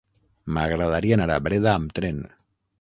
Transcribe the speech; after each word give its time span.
M'agradaria 0.57 1.19
anar 1.19 1.29
a 1.37 1.45
Breda 1.49 1.71
amb 1.75 1.97
tren. 2.01 2.27